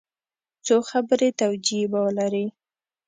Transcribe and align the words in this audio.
څو 0.65 0.75
خبري 0.89 1.29
توجیې 1.39 1.83
به 1.91 1.99
ولري. 2.05 2.45